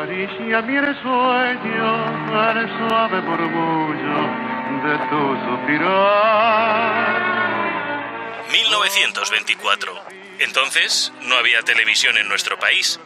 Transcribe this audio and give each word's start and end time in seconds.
Acaricia 0.00 0.62
mi 0.62 0.76
sueño 1.02 1.90
al 2.34 2.68
suave 2.78 3.20
murmullo 3.20 4.20
de 4.82 4.96
tu 5.10 5.20
suspirar. 5.44 7.20
1924. 8.50 9.92
Entonces 10.38 11.12
no 11.20 11.34
había 11.34 11.60
televisión 11.60 12.16
en 12.16 12.28
nuestro 12.28 12.58
país. 12.58 12.98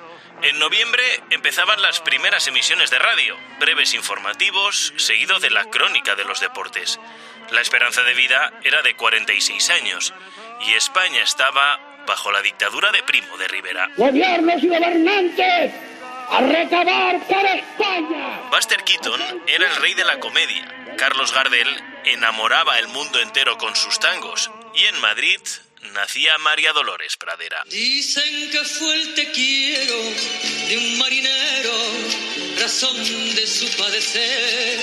En 0.42 0.56
noviembre 0.60 1.02
empezaban 1.30 1.82
las 1.82 1.98
primeras 1.98 2.46
emisiones 2.46 2.90
de 2.90 3.00
radio, 3.00 3.36
breves 3.58 3.92
informativos, 3.94 4.94
seguido 4.96 5.40
de 5.40 5.50
la 5.50 5.64
crónica 5.64 6.14
de 6.14 6.24
los 6.24 6.38
deportes. 6.38 7.00
La 7.50 7.60
esperanza 7.60 8.04
de 8.04 8.14
vida 8.14 8.52
era 8.62 8.82
de 8.82 8.94
46 8.94 9.70
años 9.70 10.14
y 10.68 10.74
España 10.74 11.22
estaba 11.24 11.80
bajo 12.06 12.30
la 12.30 12.42
dictadura 12.42 12.92
de 12.92 13.02
Primo 13.02 13.36
de 13.36 13.48
Rivera. 13.48 13.90
Gobiernos 13.96 14.62
y 14.62 14.68
gobernantes, 14.68 15.72
a 16.30 16.40
recabar 16.40 17.26
para 17.28 17.54
España. 17.54 18.40
Buster 18.50 18.82
Keaton 18.84 19.20
era 19.46 19.68
el 19.68 19.76
rey 19.76 19.94
de 19.94 20.04
la 20.04 20.18
comedia. 20.20 20.66
Carlos 20.96 21.32
Gardel 21.32 21.68
enamoraba 22.04 22.78
el 22.78 22.88
mundo 22.88 23.20
entero 23.20 23.58
con 23.58 23.74
sus 23.74 23.98
tangos. 23.98 24.50
Y 24.74 24.84
en 24.84 25.00
Madrid 25.00 25.40
nacía 25.92 26.38
María 26.38 26.72
Dolores 26.72 27.16
Pradera. 27.16 27.64
Dicen 27.70 28.50
que 28.50 28.64
fue 28.64 28.94
el 28.94 29.14
te 29.14 29.30
quiero 29.32 29.96
de 30.68 30.78
un 30.78 30.98
marinero, 30.98 31.72
razón 32.60 32.96
de 32.96 33.46
su 33.46 33.76
padecer. 33.76 34.80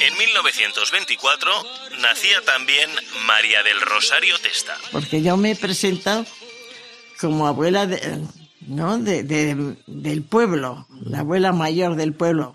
En 0.00 0.16
1924 0.18 1.50
nacía 1.98 2.40
también 2.42 2.90
María 3.26 3.62
del 3.62 3.80
Rosario 3.80 4.38
Testa. 4.38 4.76
Porque 4.92 5.22
yo 5.22 5.36
me 5.36 5.52
he 5.52 5.56
presentado 5.56 6.26
como 7.20 7.46
abuela 7.46 7.86
de, 7.86 8.20
¿no? 8.66 8.98
de, 8.98 9.22
de, 9.22 9.76
del 9.86 10.22
pueblo, 10.22 10.86
la 11.02 11.20
abuela 11.20 11.52
mayor 11.52 11.96
del 11.96 12.12
pueblo. 12.12 12.52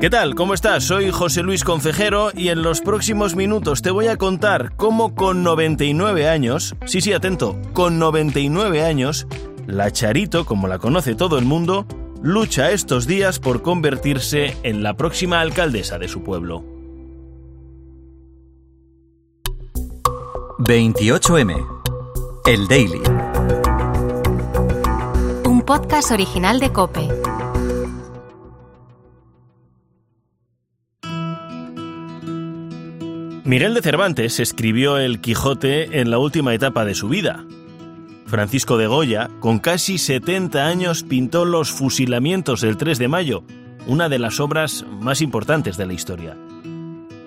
¿Qué 0.00 0.10
tal? 0.10 0.36
¿Cómo 0.36 0.54
estás? 0.54 0.84
Soy 0.84 1.10
José 1.10 1.42
Luis 1.42 1.64
Concejero 1.64 2.30
y 2.32 2.50
en 2.50 2.62
los 2.62 2.80
próximos 2.80 3.34
minutos 3.34 3.82
te 3.82 3.90
voy 3.90 4.06
a 4.06 4.16
contar 4.16 4.76
cómo 4.76 5.16
con 5.16 5.42
99 5.42 6.28
años, 6.28 6.76
sí, 6.86 7.00
sí, 7.00 7.12
atento, 7.12 7.60
con 7.72 7.98
99 7.98 8.84
años, 8.84 9.26
la 9.66 9.90
Charito, 9.90 10.46
como 10.46 10.68
la 10.68 10.78
conoce 10.78 11.16
todo 11.16 11.36
el 11.36 11.44
mundo, 11.44 11.84
lucha 12.22 12.70
estos 12.70 13.08
días 13.08 13.40
por 13.40 13.62
convertirse 13.62 14.56
en 14.62 14.84
la 14.84 14.94
próxima 14.94 15.40
alcaldesa 15.40 15.98
de 15.98 16.06
su 16.06 16.22
pueblo. 16.22 16.64
28M. 20.58 21.66
El 22.46 22.68
Daily. 22.68 23.02
Podcast 25.68 26.12
original 26.12 26.60
de 26.60 26.72
Cope. 26.72 27.06
Miguel 33.44 33.74
de 33.74 33.82
Cervantes 33.82 34.40
escribió 34.40 34.96
El 34.96 35.20
Quijote 35.20 36.00
en 36.00 36.10
la 36.10 36.16
última 36.16 36.54
etapa 36.54 36.86
de 36.86 36.94
su 36.94 37.10
vida. 37.10 37.44
Francisco 38.24 38.78
de 38.78 38.86
Goya, 38.86 39.28
con 39.40 39.58
casi 39.58 39.98
70 39.98 40.66
años, 40.66 41.02
pintó 41.02 41.44
Los 41.44 41.70
fusilamientos 41.70 42.62
del 42.62 42.78
3 42.78 42.98
de 42.98 43.08
mayo, 43.08 43.44
una 43.86 44.08
de 44.08 44.18
las 44.18 44.40
obras 44.40 44.86
más 44.88 45.20
importantes 45.20 45.76
de 45.76 45.84
la 45.84 45.92
historia. 45.92 46.34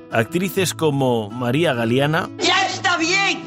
Actrices 0.09 0.73
como 0.73 1.29
María 1.29 1.75
Galeana... 1.75 2.27
¡Ya 2.39 2.65
está 2.65 2.97
bien! 2.97 3.39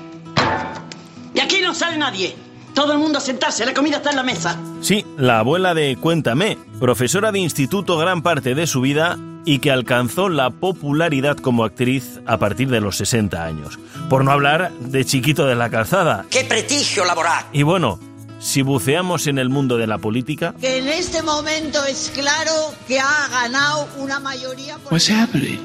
Y 1.34 1.41
aquí 1.41 1.62
no 1.62 1.75
sale 1.75 1.98
nadie. 1.98 2.36
Todo 2.75 2.92
el 2.92 2.98
mundo 2.98 3.19
a 3.19 3.20
sentarse, 3.20 3.64
la 3.64 3.72
comida 3.72 3.98
está 3.98 4.11
en 4.11 4.17
la 4.17 4.25
mesa. 4.25 4.58
Sí, 4.80 5.06
la 5.17 5.39
abuela 5.39 5.75
de 5.75 5.97
Cuéntame, 5.97 6.58
profesora 6.80 7.30
de 7.30 7.39
instituto 7.39 7.97
gran 7.97 8.22
parte 8.22 8.57
de 8.57 8.67
su 8.67 8.80
vida 8.80 9.17
y 9.45 9.61
que 9.61 9.70
alcanzó 9.70 10.29
la 10.29 10.51
popularidad 10.51 11.36
como 11.36 11.64
actriz 11.64 12.20
a 12.27 12.39
partir 12.39 12.68
de 12.70 12.80
los 12.80 12.96
60 12.96 13.45
años. 13.45 13.79
Por 14.11 14.24
no 14.24 14.33
hablar 14.33 14.73
de 14.73 15.05
Chiquito 15.05 15.46
de 15.46 15.55
la 15.55 15.70
Calzada. 15.70 16.27
¡Qué 16.30 16.45
prestigio 16.45 17.05
laboral! 17.05 17.45
Y 17.52 17.62
bueno, 17.62 18.01
si 18.40 18.62
buceamos 18.62 19.29
en 19.29 19.39
el 19.39 19.51
mundo 19.51 19.77
de 19.77 19.86
la 19.86 19.98
política... 19.98 20.55
Que 20.61 20.79
en 20.79 20.89
este 20.89 21.23
momento 21.23 21.85
es 21.85 22.11
claro 22.12 22.74
que 22.89 22.98
ha 22.98 23.29
ganado 23.30 23.89
una 23.98 24.18
mayoría... 24.18 24.79
What's 24.91 25.08
happening? 25.08 25.61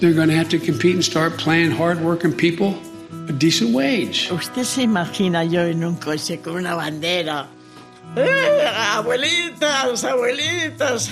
They're 0.00 0.14
going 0.14 0.28
to 0.28 0.36
have 0.36 0.48
to 0.50 0.58
compete 0.58 0.94
and 0.94 1.02
start 1.02 1.42
paying 1.42 1.72
hard-working 1.72 2.32
people 2.32 2.74
decent 3.38 3.74
wage. 3.74 4.32
¿Usted 4.32 4.64
se 4.64 4.82
imagina 4.82 5.44
yo 5.44 5.62
en 5.62 5.84
un 5.84 5.96
coche 5.96 6.40
con 6.40 6.56
una 6.56 6.74
bandera? 6.74 7.48
¡Eh, 8.16 8.64
abuelitas, 8.94 10.04
abuelitas! 10.04 11.10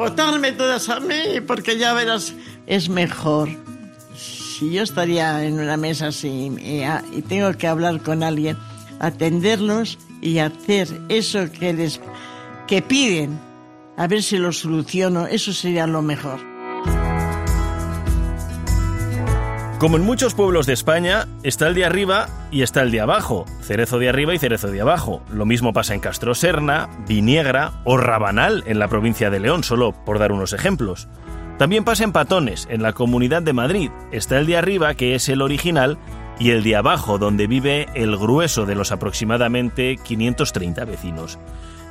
votarme 0.00 0.52
todas 0.52 0.88
a 0.88 0.98
mí, 0.98 1.42
porque 1.46 1.76
ya 1.76 1.92
verás, 1.92 2.32
es 2.66 2.88
mejor. 2.88 3.50
Si 4.16 4.72
yo 4.72 4.82
estaría 4.82 5.44
en 5.44 5.60
una 5.60 5.76
mesa 5.76 6.06
así 6.06 6.50
y, 6.58 6.82
y 7.14 7.22
tengo 7.22 7.52
que 7.58 7.66
hablar 7.66 8.00
con 8.00 8.22
alguien, 8.22 8.56
atenderlos 8.98 9.98
y 10.22 10.38
hacer 10.38 10.88
eso 11.10 11.52
que 11.52 11.74
les 11.74 12.00
que 12.66 12.80
piden, 12.80 13.38
a 13.98 14.06
ver 14.06 14.22
si 14.22 14.38
lo 14.38 14.52
soluciono, 14.52 15.26
eso 15.26 15.52
sería 15.52 15.86
lo 15.86 16.00
mejor. 16.00 16.40
Como 19.80 19.96
en 19.96 20.04
muchos 20.04 20.34
pueblos 20.34 20.66
de 20.66 20.74
España, 20.74 21.26
está 21.42 21.66
el 21.66 21.74
de 21.74 21.86
arriba 21.86 22.28
y 22.50 22.60
está 22.60 22.82
el 22.82 22.90
de 22.90 23.00
abajo, 23.00 23.46
cerezo 23.62 23.98
de 23.98 24.10
arriba 24.10 24.34
y 24.34 24.38
cerezo 24.38 24.66
de 24.66 24.82
abajo. 24.82 25.22
Lo 25.32 25.46
mismo 25.46 25.72
pasa 25.72 25.94
en 25.94 26.00
Castro 26.00 26.34
Serna, 26.34 26.90
Viniegra 27.08 27.80
o 27.86 27.96
Rabanal 27.96 28.62
en 28.66 28.78
la 28.78 28.88
provincia 28.88 29.30
de 29.30 29.40
León, 29.40 29.64
solo 29.64 29.92
por 30.04 30.18
dar 30.18 30.32
unos 30.32 30.52
ejemplos. 30.52 31.08
También 31.56 31.84
pasa 31.84 32.04
en 32.04 32.12
Patones, 32.12 32.68
en 32.70 32.82
la 32.82 32.92
Comunidad 32.92 33.40
de 33.40 33.54
Madrid. 33.54 33.90
Está 34.12 34.38
el 34.38 34.44
de 34.44 34.58
arriba, 34.58 34.92
que 34.92 35.14
es 35.14 35.30
el 35.30 35.40
original, 35.40 35.96
y 36.38 36.50
el 36.50 36.62
de 36.62 36.76
abajo, 36.76 37.16
donde 37.16 37.46
vive 37.46 37.86
el 37.94 38.18
grueso 38.18 38.66
de 38.66 38.74
los 38.74 38.92
aproximadamente 38.92 39.96
530 39.96 40.84
vecinos. 40.84 41.38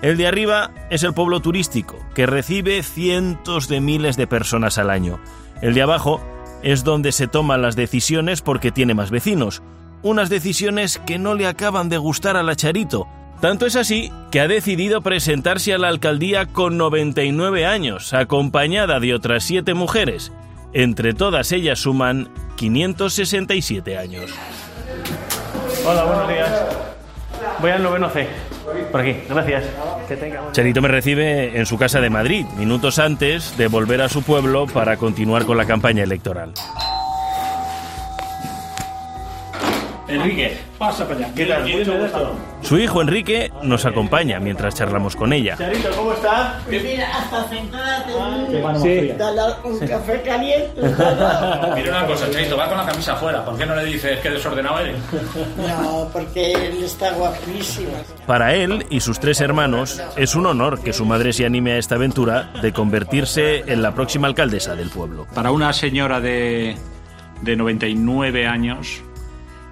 El 0.04 0.16
de 0.18 0.28
arriba 0.28 0.70
es 0.92 1.02
el 1.02 1.16
pueblo 1.16 1.40
turístico, 1.40 1.98
que 2.14 2.28
recibe 2.28 2.84
cientos 2.84 3.68
de 3.68 3.82
miles 3.82 4.16
de 4.16 4.28
personas 4.28 4.78
al 4.78 4.92
año. 4.92 5.20
El 5.64 5.74
de 5.74 5.82
abajo 5.82 6.22
es 6.64 6.84
donde 6.84 7.12
se 7.12 7.28
toman 7.28 7.62
las 7.62 7.76
decisiones 7.76 8.42
porque 8.42 8.72
tiene 8.72 8.94
más 8.94 9.12
vecinos. 9.12 9.62
Unas 10.02 10.30
decisiones 10.30 11.00
que 11.06 11.20
no 11.20 11.36
le 11.36 11.48
acaban 11.48 11.90
de 11.90 11.98
gustar 11.98 12.38
a 12.38 12.44
la 12.44 12.56
Charito. 12.56 13.08
Tanto 13.42 13.66
es 13.66 13.76
así 13.76 14.12
que 14.32 14.42
ha 14.42 14.48
decidido 14.48 15.02
presentarse 15.02 15.74
a 15.74 15.78
la 15.78 15.88
alcaldía 15.88 16.46
con 16.46 16.78
99 16.78 17.66
años, 17.66 18.14
acompañada 18.14 19.00
de 19.00 19.14
otras 19.14 19.44
siete 19.44 19.74
mujeres. 19.74 20.32
Entre 20.74 21.14
todas 21.14 21.52
ellas 21.52 21.80
suman 21.80 22.30
567 22.58 23.98
años. 23.98 24.32
Hola, 25.86 26.04
buenos 26.04 26.28
días. 26.28 26.52
Voy 27.62 27.72
al 27.72 27.84
noveno 27.84 28.10
C. 28.10 28.28
Por 28.92 29.02
aquí, 29.02 29.18
gracias. 29.28 29.66
Charito 30.54 30.82
me 30.82 30.88
recibe 30.88 31.58
en 31.58 31.66
su 31.66 31.78
casa 31.78 32.00
de 32.00 32.10
Madrid, 32.10 32.46
minutos 32.58 33.00
antes 33.00 33.58
de 33.58 33.68
volver 33.68 34.02
a 34.02 34.10
su 34.10 34.24
pueblo 34.24 34.66
para 34.68 34.98
continuar 34.98 35.46
con 35.46 35.58
la 35.58 35.66
campaña 35.66 36.04
electoral. 36.04 36.54
Enrique, 40.10 40.58
pasa 40.78 41.08
para 41.08 41.20
allá. 41.20 41.34
¿Qué 41.36 41.46
tal? 41.46 41.64
Mucho 41.64 41.98
gusto. 41.98 42.36
Su 42.62 42.78
hijo 42.78 43.02
Enrique 43.02 43.52
nos 43.64 43.86
acompaña 43.86 44.40
mientras 44.40 44.76
charlamos 44.76 45.16
con 45.16 45.32
ella. 45.34 45.56
Charito, 45.58 45.90
¿cómo 45.96 46.14
está? 46.14 46.60
Pues 46.66 46.84
mira, 46.84 47.08
hasta 47.16 47.48
sentada 47.50 48.06
Sí. 48.82 49.12
Dale 49.18 49.42
un 49.64 49.80
café 49.80 50.22
caliente. 50.22 50.82
Mira 50.82 51.90
una 51.90 52.06
cosa, 52.08 52.30
Charito, 52.32 52.58
va 52.58 52.68
con 52.68 52.78
la 52.78 52.86
camisa 52.86 53.14
afuera. 53.14 53.46
¿Por 53.46 53.58
qué 53.58 53.66
no 53.66 53.76
le 53.76 53.86
dices 53.86 54.20
que 54.20 54.30
desordenado 54.30 54.80
eres? 54.80 54.96
No, 55.58 56.10
porque 56.12 56.54
él 56.54 56.84
está 56.84 57.12
guapísimo. 57.12 57.92
Para 58.26 58.56
él 58.56 58.86
y 58.90 59.00
sus 59.02 59.20
tres 59.20 59.42
hermanos 59.42 60.02
es 60.16 60.36
un 60.36 60.46
honor 60.46 60.82
que 60.82 60.94
su 60.94 61.06
madre 61.06 61.34
se 61.34 61.46
anime 61.46 61.74
a 61.74 61.78
esta 61.78 61.96
aventura 61.96 62.52
de 62.62 62.74
convertirse 62.74 63.64
en 63.68 63.82
la 63.82 63.94
próxima 63.94 64.28
alcaldesa 64.28 64.76
del 64.76 64.90
pueblo. 64.90 65.28
Para 65.34 65.52
una 65.52 65.74
señora 65.74 66.20
de, 66.20 66.76
de 67.42 67.56
99 67.56 68.48
años, 68.48 69.02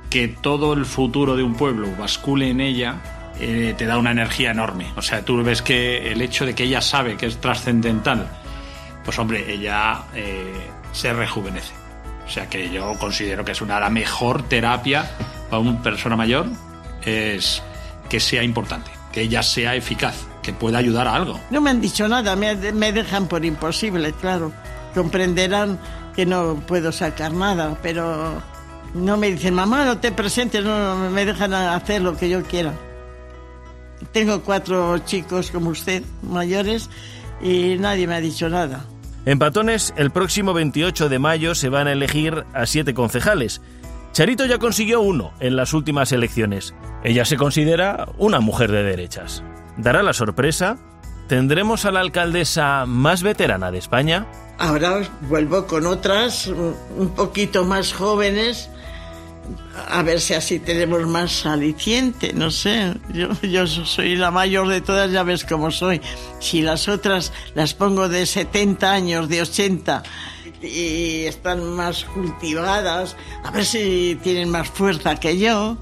que 0.09 0.27
todo 0.27 0.73
el 0.73 0.85
futuro 0.85 1.35
de 1.35 1.43
un 1.43 1.55
pueblo 1.55 1.89
bascule 1.97 2.49
en 2.49 2.61
ella, 2.61 3.01
eh, 3.39 3.75
te 3.77 3.85
da 3.85 3.97
una 3.97 4.11
energía 4.11 4.51
enorme. 4.51 4.91
O 4.95 5.01
sea, 5.01 5.23
tú 5.23 5.43
ves 5.43 5.61
que 5.61 6.11
el 6.11 6.21
hecho 6.21 6.45
de 6.45 6.55
que 6.55 6.63
ella 6.63 6.81
sabe 6.81 7.17
que 7.17 7.27
es 7.27 7.39
trascendental, 7.39 8.27
pues 9.03 9.19
hombre, 9.19 9.51
ella 9.51 10.03
eh, 10.15 10.53
se 10.91 11.13
rejuvenece. 11.13 11.73
O 12.25 12.29
sea 12.29 12.49
que 12.49 12.69
yo 12.69 12.93
considero 12.99 13.45
que 13.45 13.53
es 13.53 13.61
una 13.61 13.79
la 13.79 13.89
mejor 13.89 14.43
terapia 14.43 15.09
para 15.49 15.61
una 15.61 15.81
persona 15.81 16.15
mayor 16.15 16.47
es 17.05 17.63
que 18.09 18.19
sea 18.19 18.43
importante, 18.43 18.91
que 19.13 19.21
ella 19.21 19.41
sea 19.41 19.75
eficaz, 19.75 20.25
que 20.41 20.51
pueda 20.51 20.79
ayudar 20.79 21.07
a 21.07 21.15
algo. 21.15 21.39
No 21.51 21.61
me 21.61 21.69
han 21.69 21.79
dicho 21.79 22.07
nada, 22.07 22.35
me, 22.35 22.55
me 22.73 22.91
dejan 22.91 23.27
por 23.27 23.45
imposible, 23.45 24.11
claro. 24.13 24.51
Comprenderán 24.93 25.79
que 26.15 26.25
no 26.25 26.55
puedo 26.67 26.91
sacar 26.91 27.31
nada, 27.31 27.77
pero 27.81 28.41
no 28.97 29.17
me 29.17 29.31
dicen, 29.31 29.53
mamá, 29.53 29.85
no 29.85 29.99
te 29.99 30.11
presentes, 30.11 30.63
no, 30.63 30.95
no, 30.95 31.09
me 31.09 31.25
dejan 31.25 31.53
hacer 31.53 32.01
lo 32.01 32.17
que 32.17 32.29
yo 32.29 32.43
quiera. 32.43 32.73
tengo 34.11 34.41
cuatro 34.41 34.97
chicos 34.99 35.51
como 35.51 35.69
usted, 35.69 36.03
mayores, 36.23 36.89
y 37.41 37.77
nadie 37.77 38.07
me 38.07 38.15
ha 38.15 38.21
dicho 38.21 38.49
nada. 38.49 38.85
En 39.25 39.39
Patones, 39.39 39.93
el 39.97 40.11
próximo 40.11 40.53
28 40.53 41.09
de 41.09 41.19
mayo 41.19 41.53
se 41.53 41.69
van 41.69 41.87
a 41.87 41.91
elegir 41.91 42.45
a 42.53 42.65
siete 42.65 42.93
concejales. 42.93 43.61
Charito 44.13 44.45
ya 44.45 44.57
consiguió 44.57 45.01
uno 45.01 45.33
en 45.39 45.55
las 45.55 45.73
últimas 45.73 46.11
elecciones. 46.11 46.73
Ella 47.03 47.25
se 47.25 47.37
considera 47.37 48.07
una 48.17 48.39
mujer 48.39 48.71
de 48.71 48.83
derechas. 48.83 49.43
¿Dará 49.77 50.01
la 50.01 50.13
sorpresa? 50.13 50.77
¿Tendremos 51.27 51.85
a 51.85 51.91
la 51.91 51.99
alcaldesa 51.99 52.85
más 52.85 53.21
veterana 53.21 53.69
de 53.69 53.79
España? 53.79 54.25
Ahora 54.57 55.01
vuelvo 55.21 55.67
con 55.67 55.85
otras 55.85 56.47
un 56.47 57.13
poquito 57.15 57.65
más 57.65 57.93
jóvenes, 57.93 58.69
a 59.89 60.01
ver 60.03 60.19
si 60.19 60.33
así 60.33 60.59
tenemos 60.59 61.05
más 61.07 61.45
aliciente, 61.45 62.33
no 62.33 62.51
sé. 62.51 62.93
Yo, 63.13 63.29
yo 63.41 63.67
soy 63.67 64.15
la 64.15 64.31
mayor 64.31 64.67
de 64.67 64.81
todas, 64.81 65.11
ya 65.11 65.23
ves 65.23 65.45
cómo 65.45 65.71
soy. 65.71 66.01
Si 66.39 66.61
las 66.61 66.87
otras 66.87 67.31
las 67.55 67.73
pongo 67.73 68.09
de 68.09 68.25
70 68.25 68.91
años, 68.91 69.29
de 69.29 69.41
80, 69.41 70.03
y 70.61 71.25
están 71.25 71.63
más 71.75 72.03
cultivadas, 72.05 73.15
a 73.43 73.51
ver 73.51 73.65
si 73.65 74.19
tienen 74.23 74.49
más 74.49 74.69
fuerza 74.69 75.15
que 75.15 75.37
yo, 75.37 75.77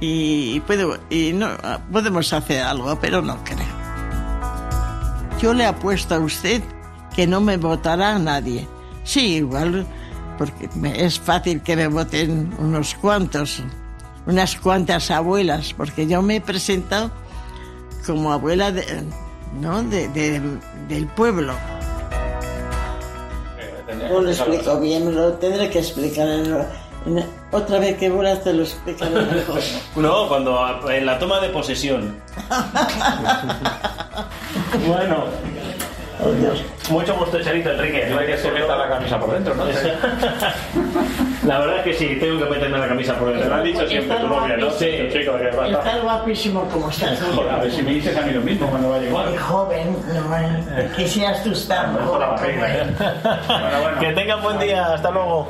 y, 0.00 0.60
puedo, 0.60 0.98
y 1.10 1.32
no, 1.32 1.48
podemos 1.92 2.32
hacer 2.32 2.62
algo, 2.62 2.98
pero 3.00 3.22
no 3.22 3.42
creo. 3.44 3.82
Yo 5.40 5.52
le 5.54 5.64
apuesto 5.64 6.14
a 6.14 6.18
usted 6.18 6.62
que 7.14 7.26
no 7.26 7.40
me 7.40 7.56
votará 7.56 8.18
nadie. 8.18 8.66
Sí, 9.04 9.36
igual, 9.36 9.86
porque 10.38 10.68
es 10.96 11.18
fácil 11.18 11.62
que 11.62 11.76
me 11.76 11.88
voten 11.88 12.54
unos 12.58 12.94
cuantos, 12.94 13.62
unas 14.26 14.56
cuantas 14.56 15.10
abuelas, 15.10 15.74
porque 15.74 16.06
yo 16.06 16.22
me 16.22 16.36
he 16.36 16.40
presentado 16.40 17.10
como 18.06 18.32
abuela 18.32 18.72
de, 18.72 19.04
¿no? 19.60 19.82
de, 19.82 20.08
del 20.88 21.06
pueblo. 21.08 21.54
No 24.08 24.20
lo 24.20 24.30
explico 24.30 24.80
bien, 24.80 25.14
lo 25.14 25.34
tendré 25.34 25.70
que 25.70 25.78
explicar. 25.78 26.26
otra 27.50 27.78
vez 27.78 27.96
que 27.98 28.10
vuelas 28.10 28.42
te 28.42 28.52
lo 28.52 28.62
explicaré 28.62 29.14
mejor. 29.14 29.60
No, 29.96 30.28
cuando 30.28 30.90
en 30.90 31.06
la 31.06 31.18
toma 31.18 31.40
de 31.40 31.50
posesión. 31.50 32.16
bueno. 34.86 35.24
Mucho 36.90 37.14
gusto, 37.16 37.40
Charito 37.42 37.70
Enrique. 37.70 38.06
No 38.10 38.18
hay 38.18 38.26
que 38.26 38.36
se 38.36 38.50
meta 38.50 38.76
la 38.76 38.88
camisa 38.88 39.18
por 39.18 39.32
dentro, 39.32 39.54
¿no? 39.54 39.64
la 41.46 41.58
verdad 41.58 41.76
es 41.78 41.82
que 41.82 41.94
sí, 41.94 42.16
tengo 42.20 42.38
que 42.38 42.50
meterme 42.50 42.78
la 42.78 42.88
camisa 42.88 43.18
por 43.18 43.28
dentro. 43.28 43.44
Te 43.44 43.48
lo 43.48 43.56
has 43.56 43.64
dicho 43.64 43.88
siempre 43.88 44.16
tu 44.16 44.28
novia, 44.28 44.56
¿no? 44.56 44.70
Sí, 44.70 45.08
chico, 45.12 45.32
¿qué 45.38 45.56
pasa? 45.56 45.78
Estás 45.78 46.02
guapísimo 46.02 46.68
como 46.68 46.90
estás. 46.90 47.18
a 47.22 47.56
ver 47.58 47.72
si 47.72 47.82
me 47.82 47.92
dices 47.92 48.16
a 48.16 48.22
mí 48.22 48.32
lo 48.32 48.40
mismo 48.40 48.66
cuando 48.68 48.90
vaya 48.90 49.06
igual. 49.06 49.28
Muy 49.30 49.38
joven, 49.38 49.96
no, 50.14 50.96
quisieras 50.96 51.42
tú 51.42 51.52
estar 51.52 51.92
mejor. 51.92 52.20
La 52.20 52.36
¿eh? 52.46 52.86
bueno, 52.98 53.80
bueno. 53.82 54.00
Que 54.00 54.12
tengan 54.12 54.42
buen 54.42 54.58
día, 54.58 54.94
hasta 54.94 55.10
luego. 55.10 55.48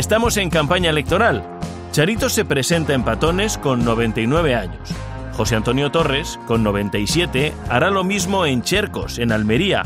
Estamos 0.00 0.38
en 0.38 0.48
campaña 0.48 0.88
electoral. 0.88 1.44
Charito 1.92 2.30
se 2.30 2.46
presenta 2.46 2.94
en 2.94 3.04
Patones 3.04 3.58
con 3.58 3.84
99 3.84 4.54
años. 4.54 4.88
José 5.34 5.56
Antonio 5.56 5.90
Torres, 5.90 6.40
con 6.46 6.62
97, 6.62 7.52
hará 7.68 7.90
lo 7.90 8.02
mismo 8.02 8.46
en 8.46 8.62
Chercos, 8.62 9.18
en 9.18 9.30
Almería. 9.30 9.82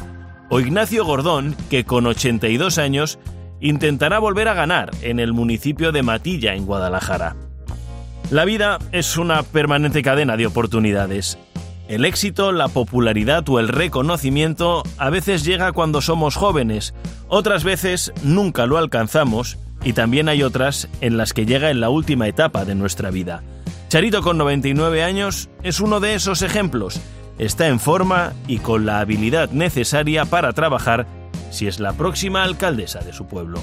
O 0.51 0.61
Ignacio 0.61 1.05
Gordón, 1.05 1.57
que 1.69 1.83
con 1.83 2.07
82 2.07 2.79
años 2.79 3.19
intentará 3.61 4.21
volver 4.21 4.47
a 4.47 4.55
ganar 4.55 4.93
en 5.03 5.19
el 5.19 5.33
municipio 5.33 5.91
de 5.91 6.05
Matilla, 6.05 6.55
en 6.55 6.65
Guadalajara. 6.65 7.35
La 8.31 8.45
vida 8.45 8.79
es 8.93 9.17
una 9.17 9.43
permanente 9.43 10.03
cadena 10.03 10.37
de 10.37 10.47
oportunidades. 10.47 11.39
El 11.89 12.05
éxito, 12.05 12.53
la 12.53 12.69
popularidad 12.69 13.49
o 13.49 13.59
el 13.59 13.67
reconocimiento 13.67 14.85
a 14.97 15.11
veces 15.11 15.45
llega 15.45 15.73
cuando 15.73 16.01
somos 16.01 16.37
jóvenes, 16.37 16.95
otras 17.27 17.65
veces 17.65 18.13
nunca 18.23 18.67
lo 18.67 18.79
alcanzamos 18.79 19.59
y 19.85 19.93
también 19.93 20.29
hay 20.29 20.43
otras 20.43 20.89
en 21.01 21.17
las 21.17 21.33
que 21.33 21.47
llega 21.47 21.71
en 21.71 21.81
la 21.81 21.91
última 21.91 22.27
etapa 22.27 22.65
de 22.65 22.75
nuestra 22.75 23.11
vida. 23.11 23.43
Charito 23.89 24.23
con 24.23 24.39
99 24.39 25.05
años 25.05 25.51
es 25.63 25.79
uno 25.79 26.01
de 26.01 26.15
esos 26.15 26.43
ejemplos. 26.43 27.01
Está 27.39 27.69
en 27.69 27.79
forma 27.79 28.33
y 28.49 28.59
con 28.59 28.87
la 28.87 29.01
habilidad 29.01 29.51
necesaria 29.51 30.25
para 30.25 30.53
trabajar 30.53 31.07
si 31.51 31.67
es 31.67 31.79
la 31.79 31.93
próxima 31.93 32.43
alcaldesa 32.43 33.01
de 33.01 33.13
su 33.13 33.27
pueblo. 33.27 33.61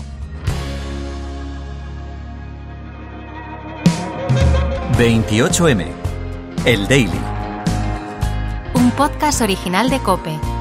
...28M... 4.97 5.87
El 6.63 6.87
Daily. 6.87 7.19
Un 8.75 8.91
podcast 8.91 9.41
original 9.41 9.89
de 9.89 9.97
Cope. 9.97 10.60